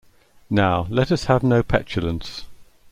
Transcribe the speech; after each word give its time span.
Now, 0.49 0.87
let 0.89 1.11
us 1.11 1.25
have 1.25 1.43
no 1.43 1.61
petulance. 1.61 2.45